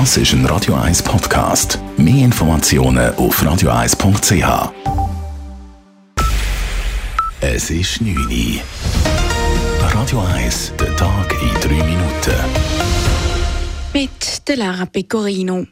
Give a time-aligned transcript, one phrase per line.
[0.00, 1.78] Das ist ein Radio 1 Podcast.
[1.96, 4.72] Mehr Informationen auf radio1.ch.
[7.40, 8.60] Es ist 9 Uhr.
[9.92, 12.34] Radio 1, der Tag in 3 Minuten.
[13.92, 15.64] Mit der Lara Pecorino.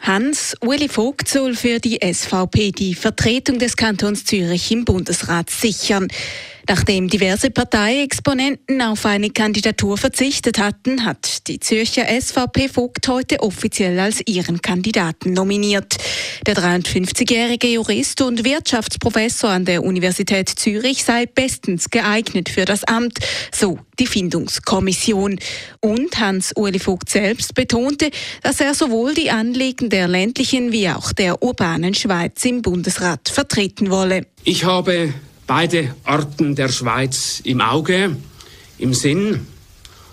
[0.00, 6.08] Hans-Uli Vogt soll für die SVP die Vertretung des Kantons Zürich im Bundesrat sichern.
[6.70, 13.98] Nachdem diverse Parteiexponenten auf eine Kandidatur verzichtet hatten, hat die Zürcher SVP Vogt heute offiziell
[13.98, 15.96] als ihren Kandidaten nominiert.
[16.46, 23.18] Der 53-jährige Jurist und Wirtschaftsprofessor an der Universität Zürich sei bestens geeignet für das Amt,
[23.50, 25.38] so die Findungskommission.
[25.80, 28.10] Und Hans-Uli Vogt selbst betonte,
[28.42, 33.90] dass er sowohl die Anliegen der ländlichen wie auch der urbanen Schweiz im Bundesrat vertreten
[33.90, 34.26] wolle.
[34.44, 35.14] Ich habe
[35.48, 38.16] beide Arten der Schweiz im Auge,
[38.78, 39.46] im Sinn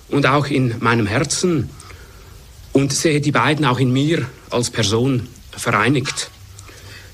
[0.09, 1.70] und auch in meinem Herzen
[2.73, 6.31] und sehe die beiden auch in mir als Person vereinigt.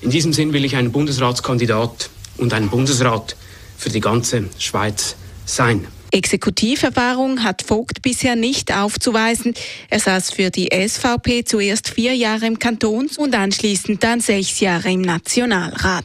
[0.00, 3.36] In diesem Sinn will ich ein Bundesratskandidat und ein Bundesrat
[3.76, 5.86] für die ganze Schweiz sein.
[6.12, 9.54] Exekutiverfahrung hat Vogt bisher nicht aufzuweisen.
[9.88, 14.92] Er saß für die SVP zuerst vier Jahre im Kantons- und anschließend dann sechs Jahre
[14.92, 16.04] im Nationalrat.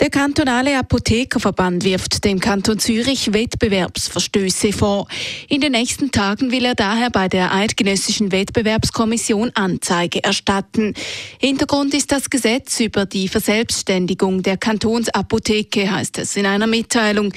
[0.00, 5.06] Der kantonale Apothekerverband wirft dem Kanton Zürich Wettbewerbsverstöße vor.
[5.46, 10.94] In den nächsten Tagen will er daher bei der Eidgenössischen Wettbewerbskommission Anzeige erstatten.
[11.38, 17.34] Hintergrund ist das Gesetz über die Verselbstständigung der Kantonsapotheke, heißt es in einer Mitteilung.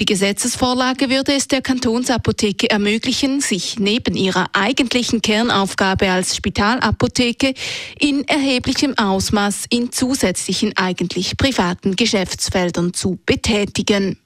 [0.00, 7.52] Die Gesetzesvorlage würde es der Kantonsapotheke ermöglichen, sich neben ihrer eigentlichen Kernaufgabe als Spitalapotheke
[7.98, 14.16] in erheblichem Ausmaß in zusätzlichen eigentlich privaten Geschäftsfeldern zu betätigen.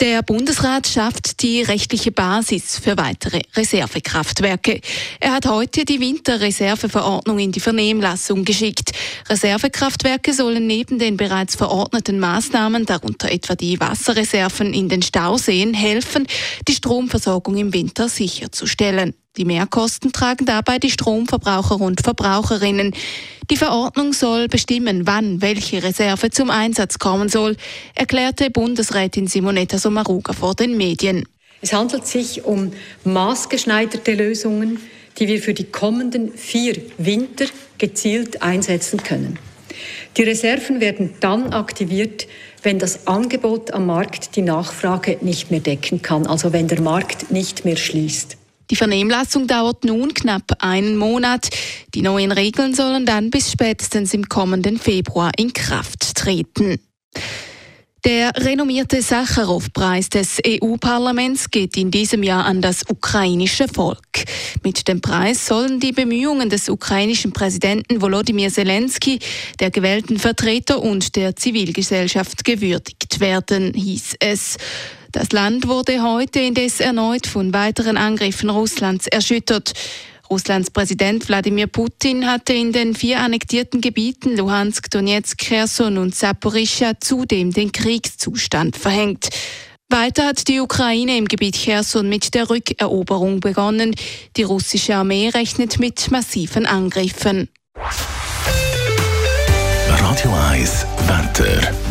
[0.00, 4.80] Der Bundesrat schafft die rechtliche Basis für weitere Reservekraftwerke.
[5.20, 8.90] Er hat heute die Winterreserveverordnung in die Vernehmlassung geschickt.
[9.28, 16.26] Reservekraftwerke sollen neben den bereits verordneten Maßnahmen, darunter etwa die Wasserreserven in den Stauseen, helfen,
[16.66, 19.14] die Stromversorgung im Winter sicherzustellen.
[19.38, 22.94] Die Mehrkosten tragen dabei die Stromverbraucher und Verbraucherinnen.
[23.50, 27.56] Die Verordnung soll bestimmen, wann welche Reserve zum Einsatz kommen soll,
[27.94, 31.26] erklärte Bundesrätin Simonetta Sommaruga vor den Medien.
[31.62, 32.72] Es handelt sich um
[33.04, 34.78] maßgeschneiderte Lösungen,
[35.18, 37.46] die wir für die kommenden vier Winter
[37.78, 39.38] gezielt einsetzen können.
[40.18, 42.26] Die Reserven werden dann aktiviert,
[42.62, 47.30] wenn das Angebot am Markt die Nachfrage nicht mehr decken kann, also wenn der Markt
[47.30, 48.36] nicht mehr schließt.
[48.72, 51.50] Die Vernehmlassung dauert nun knapp einen Monat.
[51.94, 56.80] Die neuen Regeln sollen dann bis spätestens im kommenden Februar in Kraft treten.
[58.06, 64.24] Der renommierte Sacharow-Preis des EU-Parlaments geht in diesem Jahr an das ukrainische Volk.
[64.64, 69.18] Mit dem Preis sollen die Bemühungen des ukrainischen Präsidenten Volodymyr Zelensky,
[69.60, 74.56] der gewählten Vertreter und der Zivilgesellschaft gewürdigt werden, hieß es.
[75.12, 79.74] Das Land wurde heute indes erneut von weiteren Angriffen Russlands erschüttert.
[80.30, 86.92] Russlands Präsident Wladimir Putin hatte in den vier annektierten Gebieten Luhansk, Donetsk, Kherson und Saporischschja
[86.98, 89.28] zudem den Kriegszustand verhängt.
[89.90, 93.94] Weiter hat die Ukraine im Gebiet Kherson mit der Rückeroberung begonnen.
[94.38, 97.50] Die russische Armee rechnet mit massiven Angriffen.
[99.86, 101.81] Radio 1 Wetter.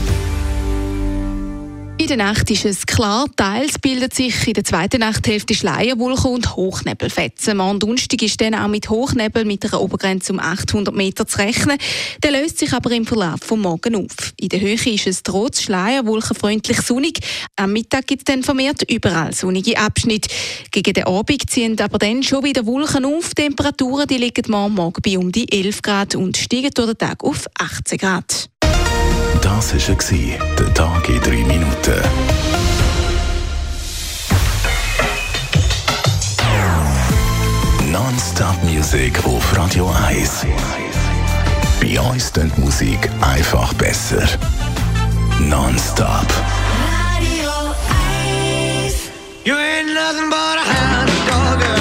[2.11, 6.57] In der Nacht ist es klar, teils bildet sich in der zweiten Nachthälfte Schleierwolken und
[6.57, 7.61] Hochnebelfetzen.
[7.61, 11.77] Am Donnerstag ist dann auch mit Hochnebel mit einer Obergrenze um 800 Meter zu rechnen.
[12.21, 14.33] Der löst sich aber im Verlauf vom Morgen auf.
[14.35, 17.19] In der Höhe ist es trotz Schleierwolken freundlich sonnig.
[17.55, 20.27] Am Mittag gibt es dann vermehrt überall sonnige Abschnitte.
[20.71, 23.29] Gegen den Abend ziehen aber dann schon wieder Wolken auf.
[23.29, 26.97] Die Temperaturen die liegen morgen, morgen bei um die 11 Grad und steigen durch den
[26.97, 28.49] Tag auf 18 Grad.
[29.61, 32.01] Das war der Tag in drei Minuten.
[37.91, 40.47] Non-Stop Music auf Radio 1.
[41.79, 44.27] Bei uns klingt die Musik einfach besser.
[45.41, 46.25] Non-Stop.
[47.15, 47.51] Radio
[48.83, 48.95] 1.
[49.45, 51.80] You ain't nothing but a hound dog.